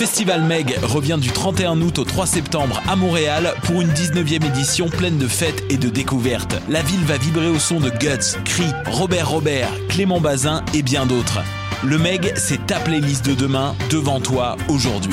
Festival 0.00 0.40
Meg 0.44 0.78
revient 0.82 1.18
du 1.20 1.28
31 1.28 1.78
août 1.82 1.98
au 1.98 2.04
3 2.04 2.24
septembre 2.24 2.80
à 2.88 2.96
Montréal 2.96 3.52
pour 3.64 3.82
une 3.82 3.90
19e 3.90 4.46
édition 4.46 4.88
pleine 4.88 5.18
de 5.18 5.28
fêtes 5.28 5.62
et 5.68 5.76
de 5.76 5.90
découvertes. 5.90 6.56
La 6.70 6.80
ville 6.80 7.04
va 7.04 7.18
vibrer 7.18 7.48
au 7.48 7.58
son 7.58 7.80
de 7.80 7.90
Guts, 7.90 8.40
Cri, 8.46 8.64
Robert 8.86 9.28
Robert, 9.28 9.68
Clément 9.90 10.18
Bazin 10.18 10.64
et 10.72 10.80
bien 10.80 11.04
d'autres. 11.04 11.40
Le 11.84 11.98
Meg, 11.98 12.32
c'est 12.34 12.66
ta 12.66 12.80
playlist 12.80 13.26
de 13.26 13.34
demain 13.34 13.76
devant 13.90 14.20
toi 14.20 14.56
aujourd'hui. 14.70 15.12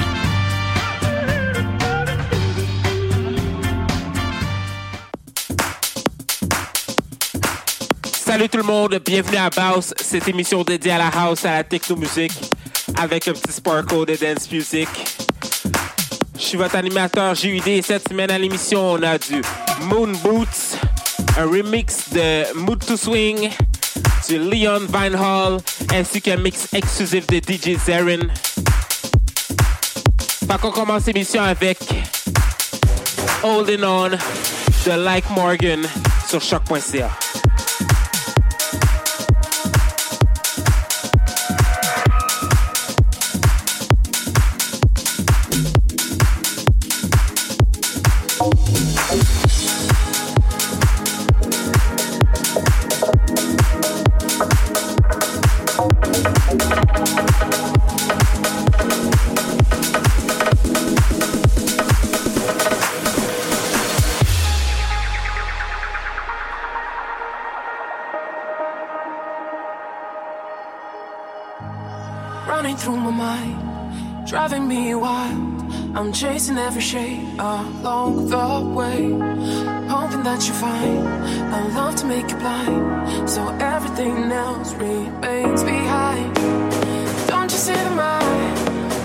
Salut 8.06 8.48
tout 8.48 8.58
le 8.58 8.64
monde, 8.64 9.02
bienvenue 9.06 9.36
à 9.36 9.50
Baus, 9.50 9.94
cette 9.98 10.30
émission 10.30 10.64
dédiée 10.64 10.92
à 10.92 10.98
la 10.98 11.08
house, 11.08 11.44
à 11.44 11.52
la 11.52 11.64
techno-musique, 11.66 12.32
avec 12.96 13.28
un 13.28 13.34
petit 13.34 13.52
sparkle 13.52 14.06
de 14.06 14.16
dance 14.16 14.52
music. 14.52 14.88
Je 16.38 16.42
suis 16.42 16.58
votre 16.58 16.76
animateur 16.76 17.36
JUD 17.36 17.68
et 17.68 17.82
cette 17.82 18.08
semaine 18.08 18.32
à 18.32 18.38
l'émission, 18.38 18.94
on 18.94 19.04
a 19.04 19.18
du 19.18 19.42
Moon 19.82 20.12
Boots, 20.24 20.78
un 21.38 21.46
remix 21.46 22.10
de 22.12 22.54
Mood 22.56 22.84
to 22.86 22.96
Swing, 22.96 23.50
du 24.28 24.38
Leon 24.38 24.88
Vinehall, 24.88 25.58
ainsi 25.94 26.22
qu'un 26.22 26.38
mix 26.38 26.68
exclusif 26.74 27.28
de 27.28 27.38
DJ 27.38 27.78
Zarin. 27.86 28.28
Fait 30.48 30.58
qu'on 30.62 30.72
commence 30.72 31.06
l'émission 31.08 31.42
avec 31.42 31.80
Holding 33.44 33.84
On 33.84 34.10
de 34.10 34.92
Like 34.92 35.30
Morgan 35.32 35.86
sur 36.30 36.42
choc.ca. 36.42 37.27
chasing 76.20 76.58
every 76.58 76.82
shade 76.82 77.22
along 77.38 78.28
the 78.28 78.74
way, 78.76 79.12
hoping 79.88 80.24
that 80.24 80.48
you 80.48 80.54
find 80.56 81.06
a 81.54 81.68
love 81.76 81.96
to 81.96 82.08
make 82.08 82.28
you 82.32 82.38
blind, 82.38 83.30
so 83.30 83.48
everything 83.60 84.32
else 84.32 84.74
remains 84.74 85.64
behind. 85.64 86.34
Don't 87.28 87.52
you 87.52 87.58
see 87.60 87.74
the 87.74 87.92
mind? 87.92 88.58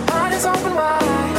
Heart 0.09 0.33
is 0.33 0.47
open 0.47 0.75
wide, 0.75 1.32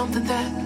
something 0.00 0.24
that 0.24 0.59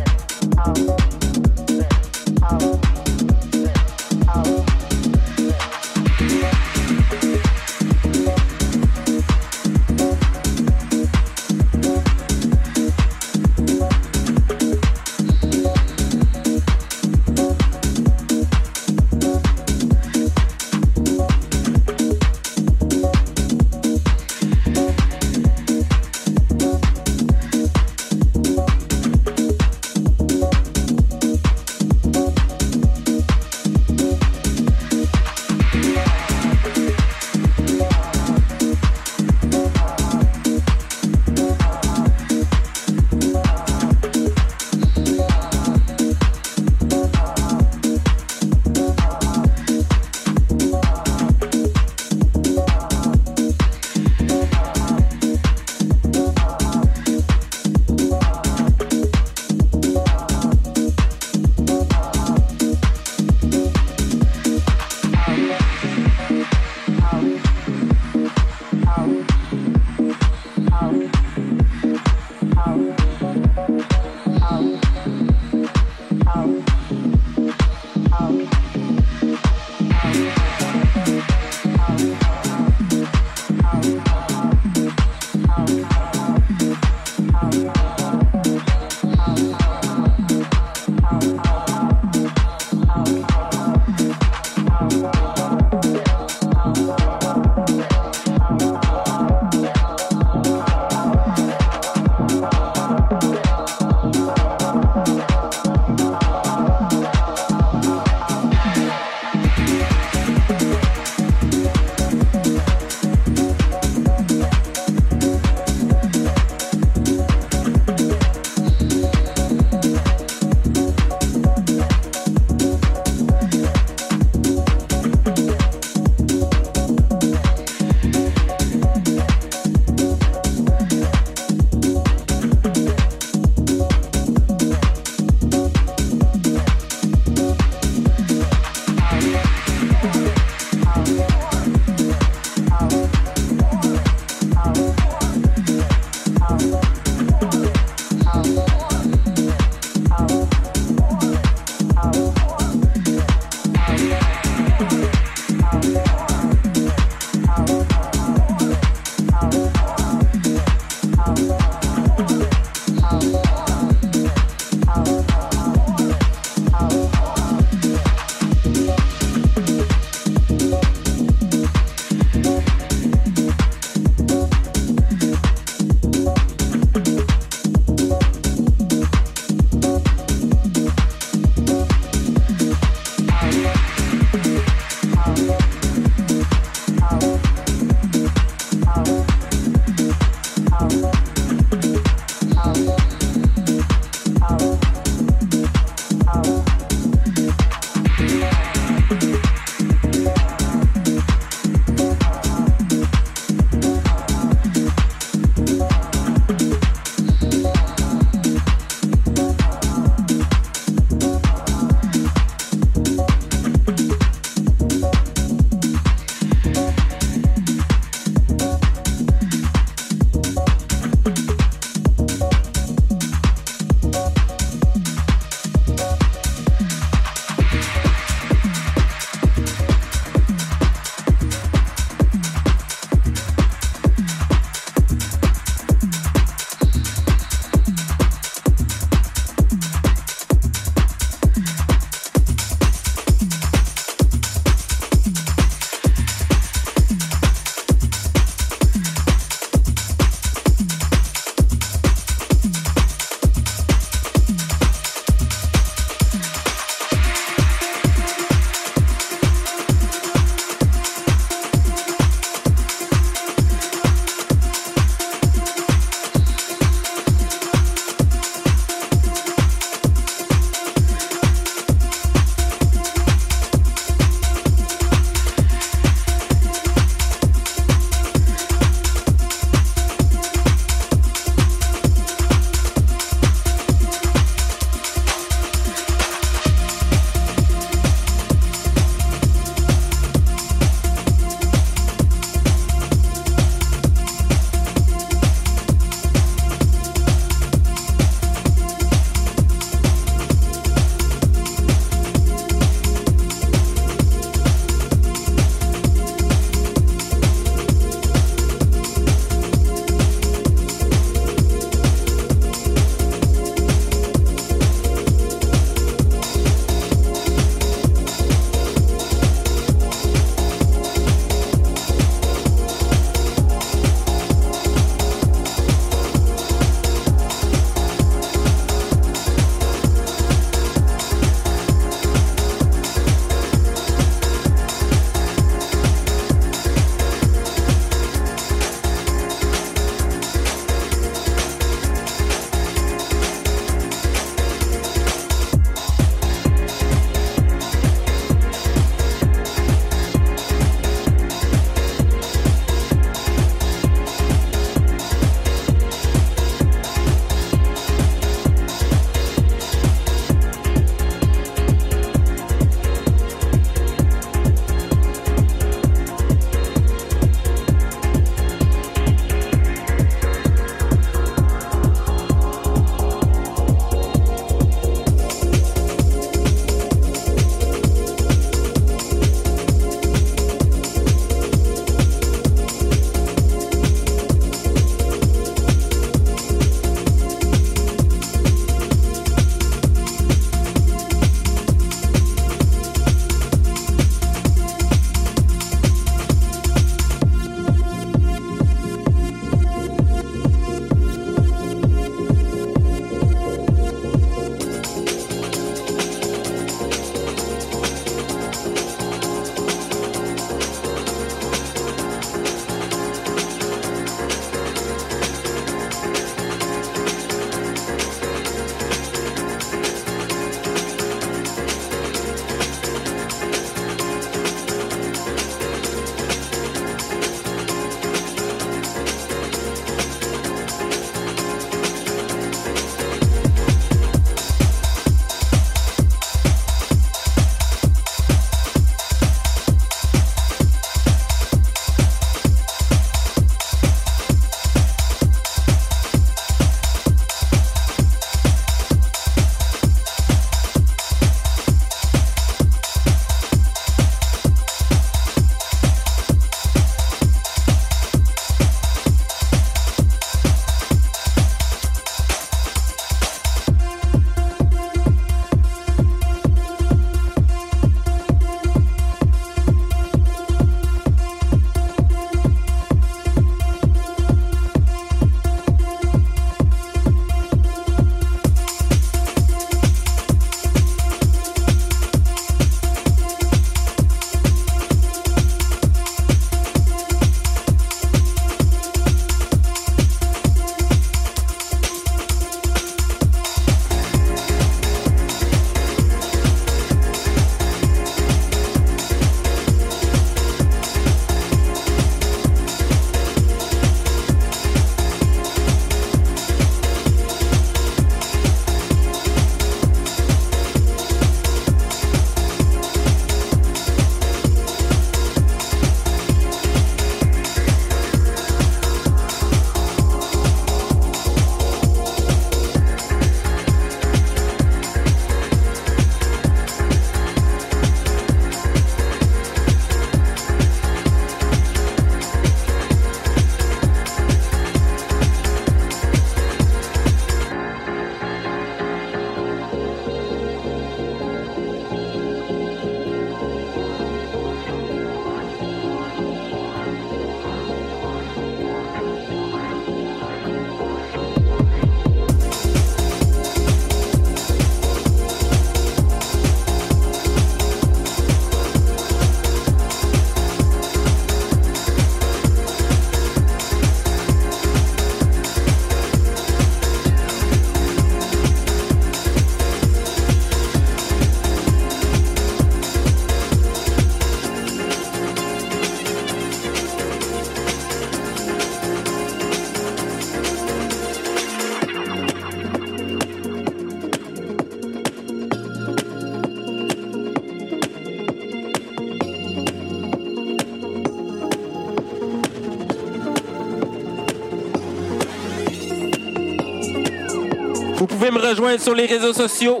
me 598.56 598.68
rejoindre 598.68 599.00
sur 599.00 599.14
les 599.14 599.26
réseaux 599.26 599.52
sociaux. 599.52 600.00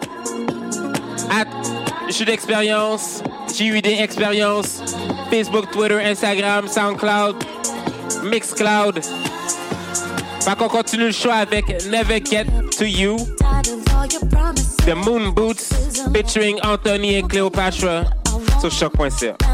Je 2.08 2.12
suis 2.12 2.24
d'expérience, 2.24 3.22
JUD 3.54 3.86
Expérience, 3.86 4.80
Facebook, 5.30 5.70
Twitter, 5.72 6.00
Instagram, 6.02 6.68
SoundCloud, 6.68 7.36
Mixcloud. 8.22 9.00
Fait 10.40 10.56
qu'on 10.56 10.68
continue 10.68 11.06
le 11.06 11.12
show 11.12 11.30
avec 11.30 11.66
Never 11.86 12.22
Get 12.24 12.46
to 12.78 12.84
You, 12.84 13.16
The 14.86 14.94
Moon 14.94 15.32
Boots, 15.32 15.74
featuring 16.14 16.58
Anthony 16.62 17.16
et 17.16 17.22
Cleopatra 17.22 18.04
sur 18.60 18.70
choc.ca. 18.70 19.45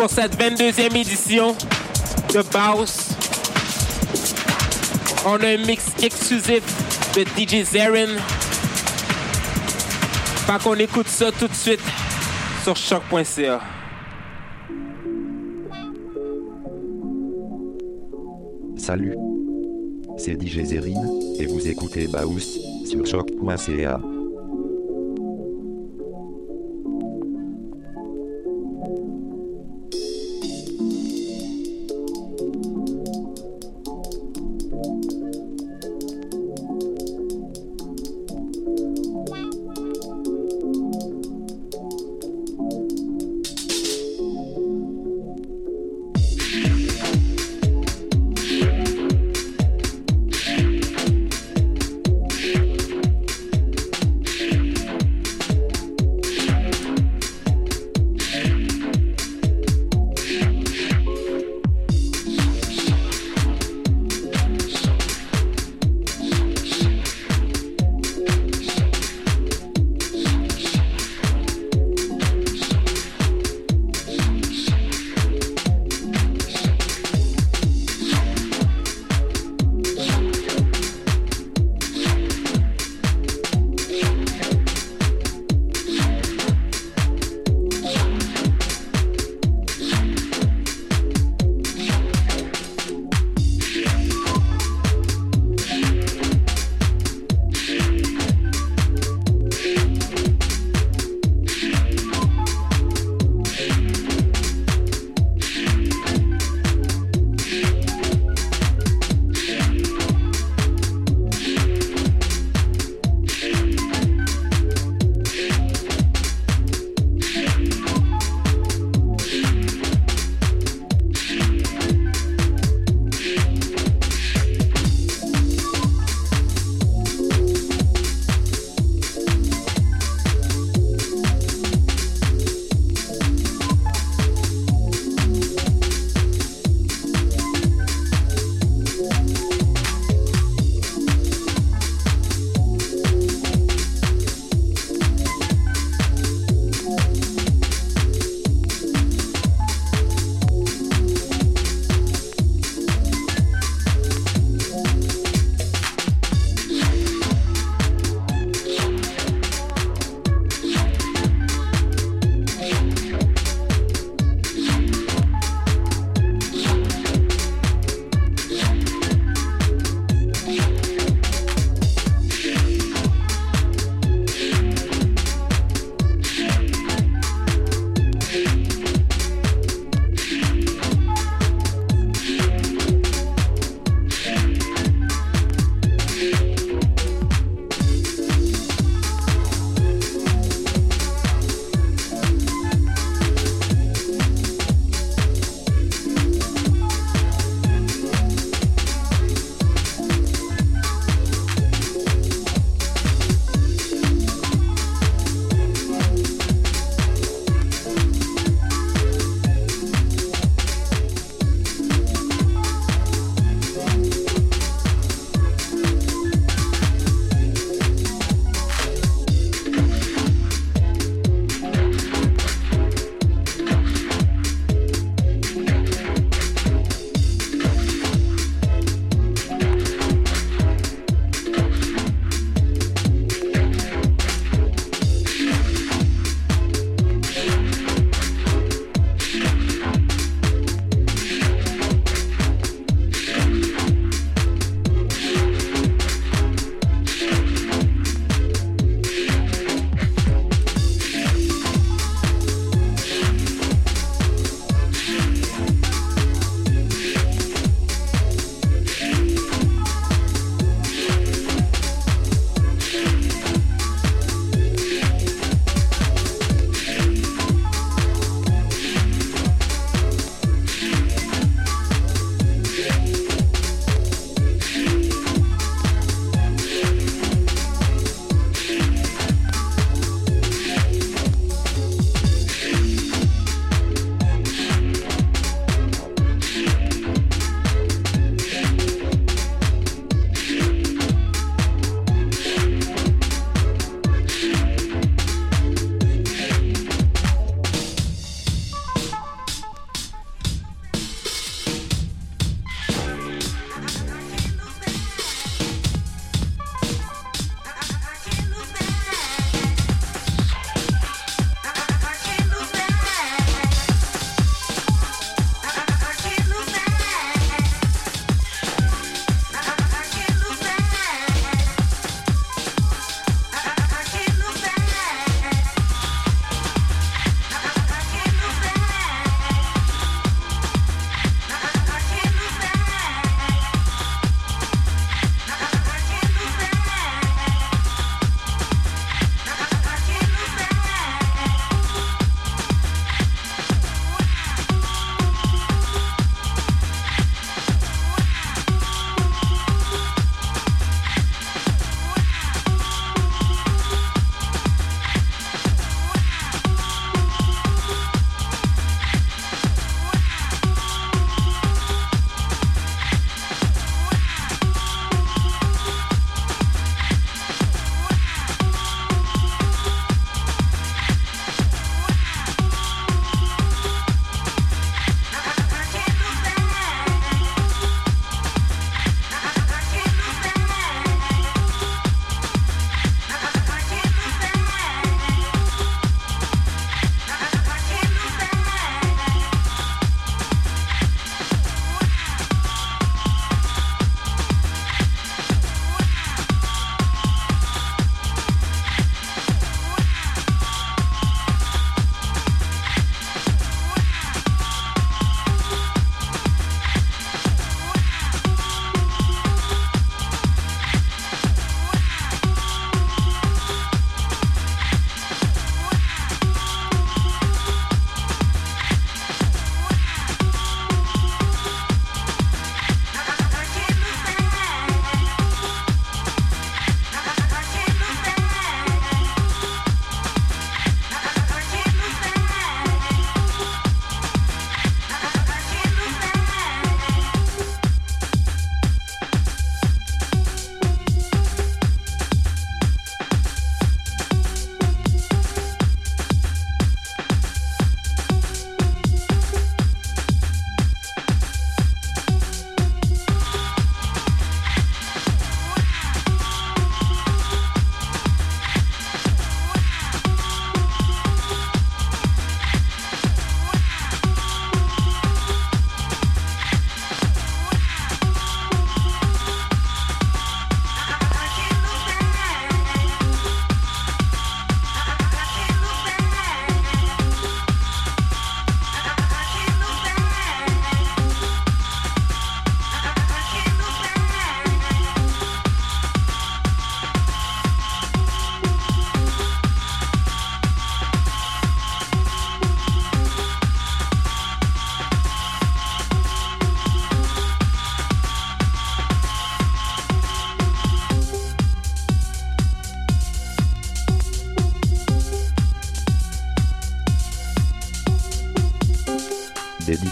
pour 0.00 0.08
cette 0.08 0.34
22e 0.40 0.96
édition 0.96 1.54
de 2.32 2.40
Baus, 2.50 3.10
on 5.26 5.34
a 5.34 5.48
un 5.48 5.58
mix 5.58 5.88
exclusif 6.02 6.62
de 7.14 7.22
DJ 7.22 7.64
Zarin. 7.66 8.16
Fait 10.46 10.62
qu'on 10.64 10.74
écoute 10.76 11.06
ça 11.06 11.30
tout 11.30 11.48
de 11.48 11.54
suite 11.54 11.82
sur 12.64 12.74
choc.ca. 12.74 13.60
Salut. 18.78 19.16
C'est 20.16 20.40
DJ 20.40 20.64
Zerine, 20.64 21.36
et 21.38 21.44
vous 21.44 21.68
écoutez 21.68 22.06
Baous, 22.06 22.40
sur 22.86 23.04
choc.ca. 23.04 24.00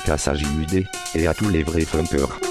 Dédicace 0.09 0.29
à 0.29 0.35
JUD 0.35 0.87
et 1.17 1.27
à 1.27 1.35
tous 1.35 1.51
les 1.51 1.63
vrais 1.63 1.85
funkers. 1.85 2.48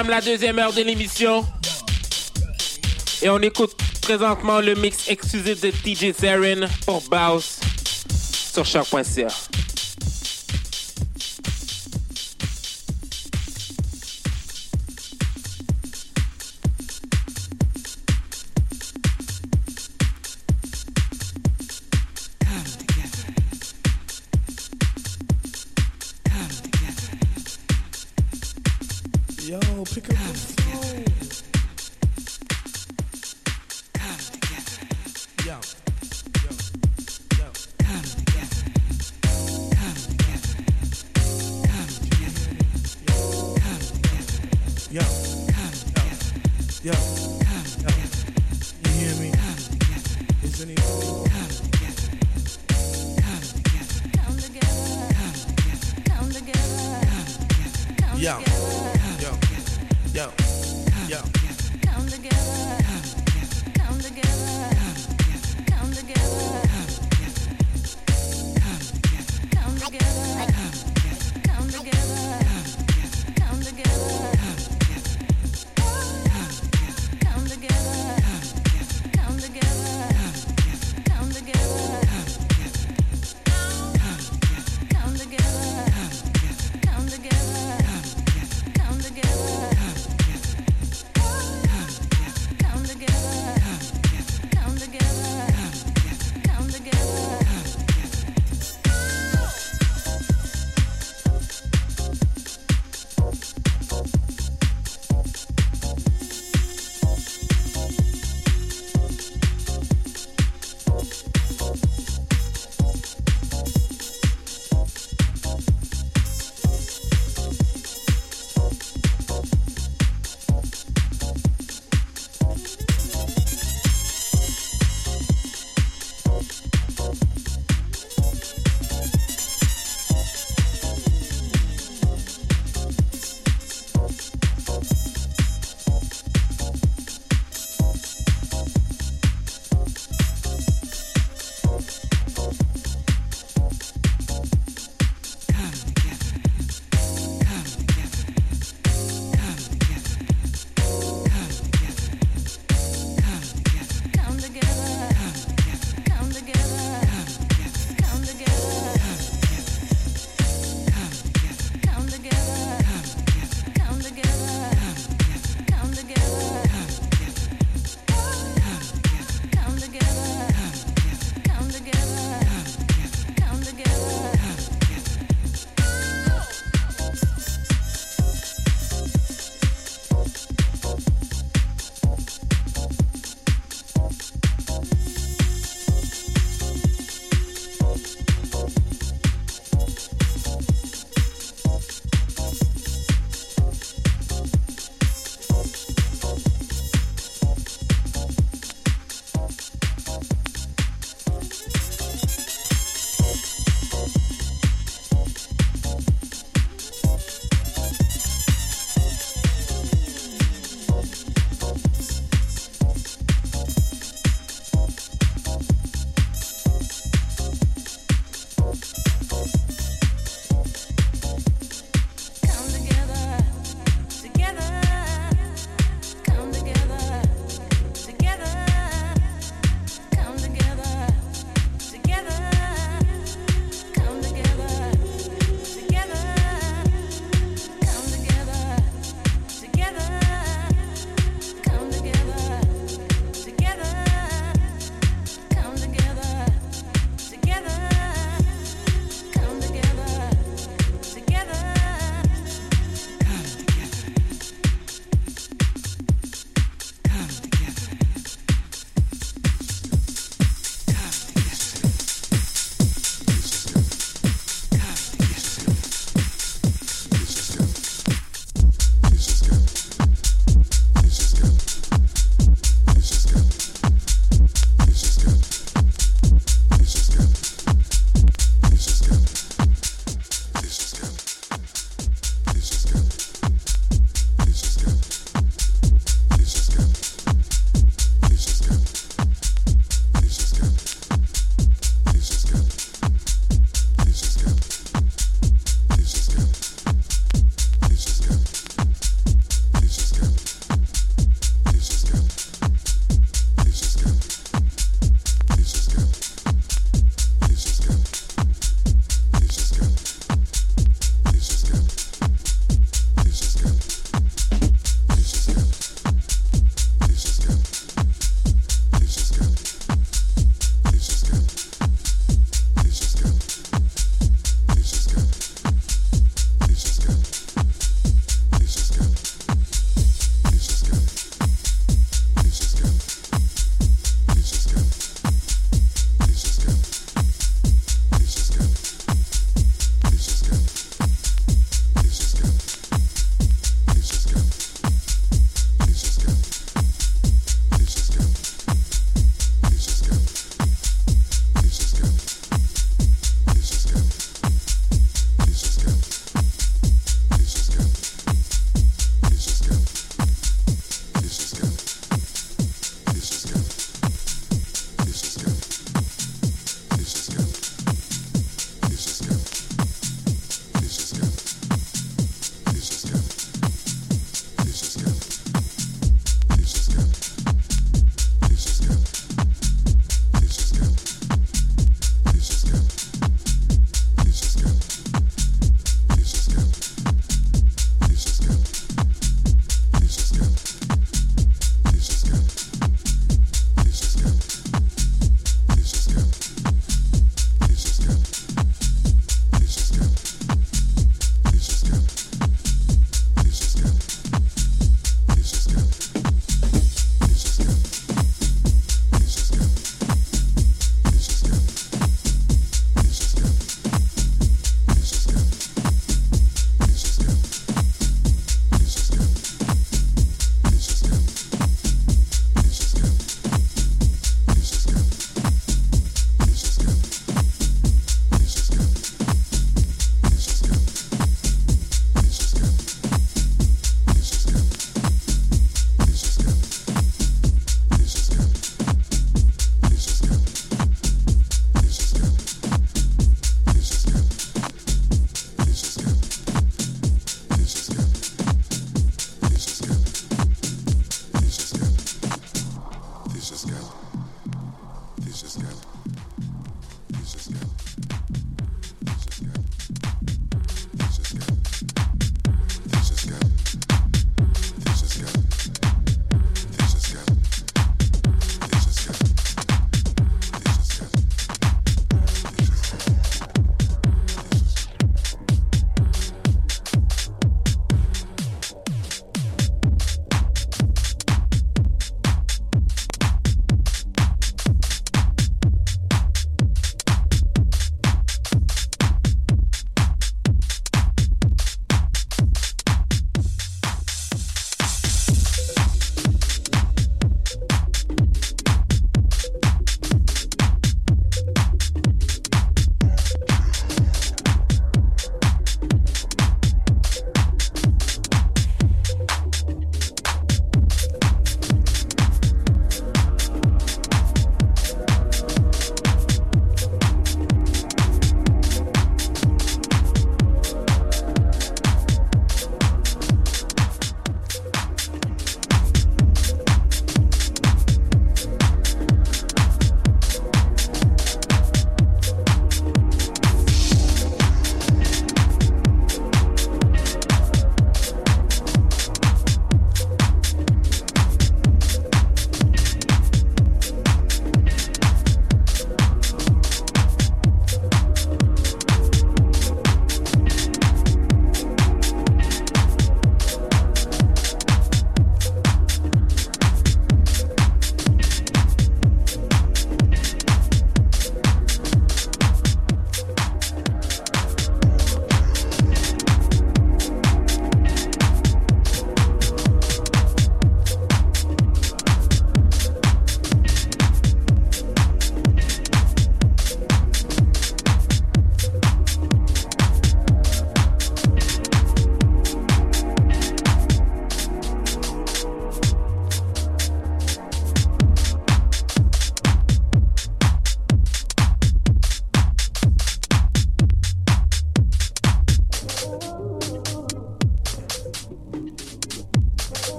Entame 0.00 0.10
la 0.10 0.20
deuxième 0.20 0.58
heure 0.58 0.72
de 0.72 0.82
l'émission. 0.82 1.44
Et 3.22 3.28
on 3.28 3.38
écoute 3.40 3.76
présentement 4.00 4.60
le 4.60 4.74
mix 4.74 5.08
exclusif 5.08 5.60
de 5.60 5.70
TJ 5.70 6.16
Zarin 6.18 6.68
pour 6.86 7.02
Baus 7.02 7.60
sur 8.52 8.64
choc.ca. 8.64 9.49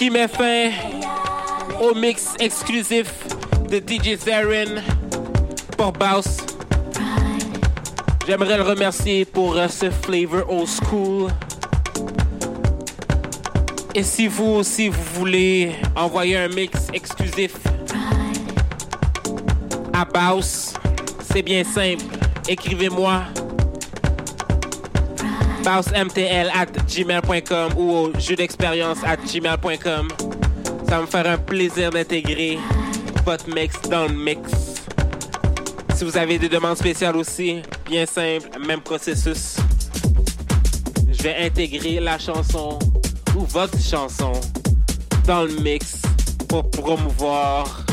qui 0.00 0.08
met 0.08 0.28
fin 0.28 0.70
au 1.78 1.94
mix 1.94 2.32
exclusif 2.38 3.12
de 3.68 3.76
DJ 3.76 4.16
Theron 4.16 4.80
pour 5.76 5.92
Baus. 5.92 6.38
J'aimerais 8.26 8.56
le 8.56 8.62
remercier 8.62 9.26
pour 9.26 9.58
euh, 9.58 9.68
ce 9.68 9.90
flavor 9.90 10.50
old 10.50 10.66
school. 10.66 11.30
Et 13.94 14.02
si 14.02 14.26
vous 14.26 14.52
aussi 14.60 14.88
vous 14.88 15.02
voulez 15.16 15.72
envoyer 15.94 16.38
un 16.38 16.48
mix 16.48 16.86
exclusif 16.94 17.56
à 19.92 20.06
Baus, 20.06 20.72
c'est 21.30 21.42
bien 21.42 21.62
simple. 21.62 22.04
Écrivez-moi 22.48 23.24
bausmtl 25.64 26.50
at 26.54 26.66
gmail.com 26.86 27.72
ou 27.76 27.90
au 27.92 28.12
jeu 28.18 28.36
d'expérience 28.36 28.98
at 29.04 29.16
gmail.com. 29.16 30.08
Ça 30.88 31.00
me 31.00 31.06
faire 31.06 31.26
un 31.26 31.38
plaisir 31.38 31.90
d'intégrer 31.90 32.58
votre 33.24 33.48
mix 33.54 33.80
dans 33.82 34.06
le 34.06 34.14
mix. 34.14 34.40
Si 35.94 36.04
vous 36.04 36.16
avez 36.16 36.38
des 36.38 36.48
demandes 36.48 36.76
spéciales 36.76 37.16
aussi, 37.16 37.62
bien 37.86 38.06
simple, 38.06 38.48
même 38.66 38.80
processus. 38.80 39.56
Je 41.10 41.22
vais 41.22 41.36
intégrer 41.44 42.00
la 42.00 42.18
chanson 42.18 42.78
ou 43.36 43.40
votre 43.40 43.78
chanson 43.80 44.32
dans 45.26 45.44
le 45.44 45.54
mix 45.60 46.00
pour 46.48 46.68
promouvoir 46.70 47.84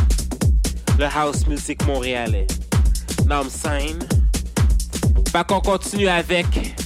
le 0.97 1.05
house 1.05 1.45
music 1.47 1.85
montréalais. 1.85 2.47
I'm 3.29 3.49
saying. 3.49 3.99
Fait 5.31 5.45
qu'on 5.45 5.59
continue 5.59 6.07
avec 6.07 6.76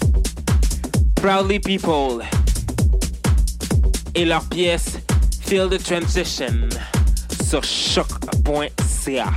Proudly 1.21 1.59
People 1.59 2.23
et 4.15 4.25
leur 4.25 4.43
pièce 4.45 4.97
Feel 5.41 5.69
the 5.69 5.77
Transition 5.77 6.67
sur 7.43 7.63
choc.ca. 7.63 9.31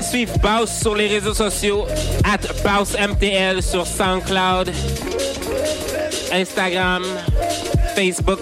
pouvez 0.00 0.26
suivre 0.26 0.66
sur 0.66 0.94
les 0.94 1.08
réseaux 1.08 1.34
sociaux, 1.34 1.86
at 2.24 2.38
BausMTL 2.64 3.62
sur 3.62 3.86
SoundCloud, 3.86 4.70
Instagram, 6.32 7.04
Facebook. 7.94 8.38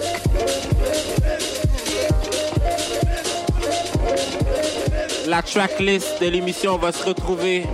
La 5.27 5.41
tracklist 5.41 6.21
de 6.21 6.27
l'émission 6.27 6.77
va 6.77 6.91
se 6.91 7.03
retrouver 7.03 7.65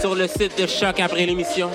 sur 0.00 0.14
le 0.14 0.26
site 0.26 0.58
de 0.60 0.66
Choc 0.66 1.00
après 1.00 1.26
l'émission. 1.26 1.70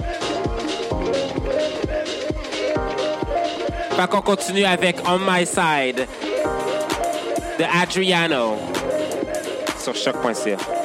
Fait 3.91 4.07
qu'on 4.09 4.21
continue 4.21 4.65
avec 4.65 4.97
On 5.07 5.19
My 5.19 5.45
Side 5.45 6.07
de 7.59 7.81
Adriano 7.81 8.55
sur 9.79 9.95
choc.ca. 9.95 10.76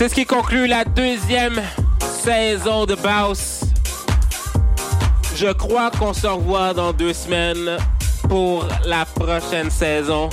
C'est 0.00 0.08
ce 0.08 0.14
qui 0.14 0.24
conclut 0.24 0.66
la 0.66 0.82
deuxième 0.86 1.60
saison 2.00 2.86
de 2.86 2.94
Baus. 2.94 3.64
Je 5.36 5.52
crois 5.52 5.90
qu'on 5.90 6.14
se 6.14 6.26
revoit 6.26 6.72
dans 6.72 6.94
deux 6.94 7.12
semaines 7.12 7.76
pour 8.26 8.66
la 8.86 9.04
prochaine 9.04 9.70
saison. 9.70 10.30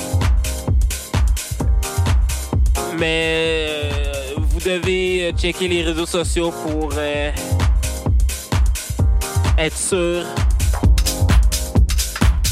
Mais 2.97 3.67
euh, 3.67 4.35
vous 4.37 4.61
devez 4.61 5.33
checker 5.37 5.67
les 5.67 5.81
réseaux 5.81 6.05
sociaux 6.05 6.53
pour 6.65 6.93
euh, 6.95 7.31
être 9.57 9.77
sûr. 9.77 10.23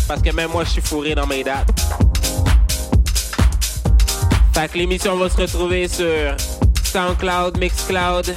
Parce 0.06 0.22
que 0.22 0.32
même 0.32 0.52
moi, 0.52 0.66
je 0.66 0.72
suis 0.72 0.82
fourré 0.82 1.16
dans 1.16 1.28
mes 1.28 1.46
dates. 1.46 1.70
Fait 4.54 4.70
que 4.70 4.78
l'émission 4.78 5.16
va 5.16 5.30
se 5.30 5.38
retrouver 5.38 5.88
sur 5.88 6.36
SoundCloud, 6.96 7.58
Mixcloud, 7.58 8.34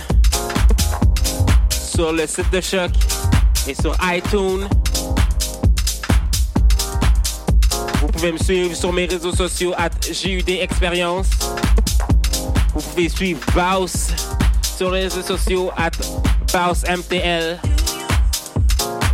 sur 1.70 2.12
le 2.12 2.26
site 2.26 2.51
de 2.51 2.60
Choc 2.60 2.90
et 3.68 3.74
sur 3.74 3.97
iTunes. 4.02 4.66
Vous 8.01 8.09
pouvez 8.09 8.32
me 8.32 8.39
suivre 8.39 8.74
sur 8.74 8.93
mes 8.93 9.06
réseaux 9.06 9.32
sociaux 9.32 9.74
at 9.78 9.90
GUD 10.10 10.48
Expérience. 10.48 11.28
Vous 12.74 12.80
pouvez 12.80 13.09
suivre 13.09 13.39
Baus 13.55 14.09
sur 14.76 14.90
les 14.90 15.02
réseaux 15.02 15.22
sociaux 15.22 15.70
at 15.76 15.93
BausMTL. 16.52 17.60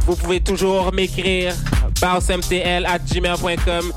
Vous 0.07 0.17
pouvez 0.17 0.41
toujours 0.41 0.91
m'écrire 0.91 1.55
bausmtl 2.01 2.87
at 2.87 3.01
gmail.com, 3.01 3.93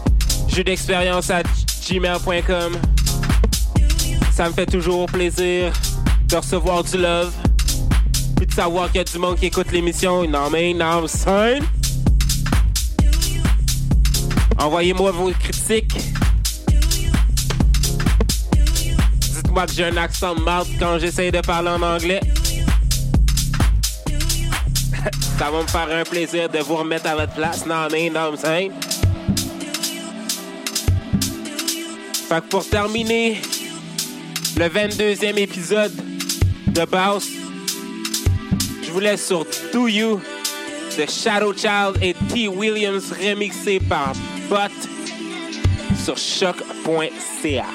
jeu 0.49 0.65
d'expérience 0.65 1.30
at 1.30 1.44
gmail.com. 1.90 2.97
Ça 4.38 4.47
me 4.49 4.53
fait 4.53 4.68
toujours 4.68 5.07
plaisir 5.07 5.73
de 6.27 6.35
recevoir 6.35 6.84
du 6.84 6.95
love, 6.95 7.34
puis 8.35 8.45
de 8.45 8.53
savoir 8.53 8.85
qu'il 8.85 8.97
y 8.97 8.99
a 8.99 9.03
du 9.03 9.18
monde 9.18 9.35
qui 9.35 9.47
écoute 9.47 9.72
l'émission. 9.72 10.30
Non 10.30 10.51
mais 10.51 10.76
non, 10.76 11.07
scène. 11.07 11.64
Envoyez-moi 14.59 15.09
vos 15.09 15.31
critiques. 15.31 15.97
Dites-moi 19.18 19.65
que 19.65 19.73
j'ai 19.73 19.85
un 19.85 19.97
accent 19.97 20.35
marde 20.35 20.68
quand 20.77 20.99
j'essaye 20.99 21.31
de 21.31 21.39
parler 21.39 21.69
en 21.69 21.81
anglais. 21.81 22.22
Ça 25.39 25.49
va 25.49 25.64
me 25.64 25.68
faire 25.68 25.89
un 25.91 26.03
plaisir 26.03 26.47
de 26.47 26.59
vous 26.59 26.76
remettre 26.76 27.07
à 27.07 27.15
votre 27.15 27.34
place. 27.34 27.65
Non, 27.65 27.88
mais 27.91 28.11
non. 28.11 28.38
Fait 28.38 28.69
que 32.30 32.47
pour 32.49 32.69
terminer 32.69 33.41
le 34.58 34.66
22e 34.66 35.38
épisode 35.38 35.92
de 36.68 36.86
Baus, 36.86 37.30
je 38.84 38.92
vous 38.92 39.00
laisse 39.00 39.26
sur 39.26 39.46
Do 39.72 39.88
You 39.88 40.20
de 40.98 41.06
Shadow 41.06 41.54
Child 41.54 42.02
et 42.02 42.16
T. 42.34 42.48
Williams 42.48 43.12
remixé 43.12 43.80
par 43.80 44.14
Bot 44.50 44.74
sur 46.04 46.18
choc.ca. 46.18 47.66